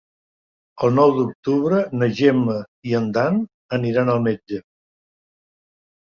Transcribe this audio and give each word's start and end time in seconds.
El 0.85 0.93
nou 0.99 1.11
d'octubre 1.17 1.81
na 1.99 2.07
Gemma 2.19 2.55
i 2.91 2.95
en 2.99 3.05
Dan 3.17 3.37
aniran 3.77 4.09
al 4.15 4.23
metge. 4.29 4.59